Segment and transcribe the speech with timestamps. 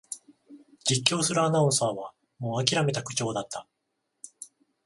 [0.83, 3.67] 実況するアナウンサーはもうあきらめた口調だった